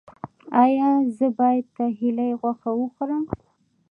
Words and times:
ایا 0.63 0.89
زه 1.17 1.27
باید 1.39 1.65
د 1.77 1.79
هیلۍ 1.99 2.31
غوښه 2.41 2.69
وخورم؟ 2.79 3.23